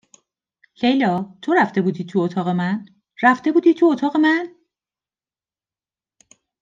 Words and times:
لیلا، 0.83 1.37
تو 1.41 1.53
رفته 1.53 1.81
بودی 1.81 2.03
تو 2.03 2.19
اتاق 2.19 2.47
من؟ 2.49 2.85
رفته 3.23 3.51
بودی 3.51 3.73
تو 3.73 3.85
اتاق 3.85 4.17
من؟ 4.17 4.55